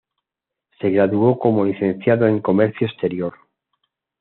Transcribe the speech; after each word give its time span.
Se 0.79 0.89
graduó 0.89 1.37
como 1.37 1.63
Licenciado 1.63 2.25
en 2.25 2.39
Comercio 2.41 2.87
Exterior. 2.87 3.35